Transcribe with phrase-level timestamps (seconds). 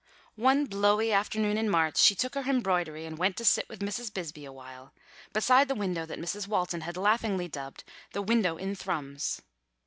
[0.39, 4.11] One blowy afternoon in March she took her embroidery and went to sit with Mrs.
[4.11, 4.95] Bisbee awhile,
[5.31, 6.47] beside the window that Mrs.
[6.47, 9.43] Walton had laughingly dubbed the "window in Thrums."